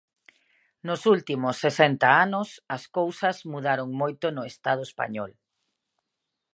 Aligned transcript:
Nos 0.87 1.01
últimos 1.13 1.55
sesenta 1.65 2.09
anos 2.25 2.49
as 2.75 2.83
cousas 2.97 3.37
mudaron 3.51 3.89
moito 4.01 4.25
no 4.35 4.43
Estado 4.51 4.81
español. 4.89 5.31